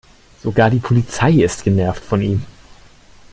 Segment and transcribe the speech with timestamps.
[0.41, 2.43] Sogar die Polizei ist genervt von ihm.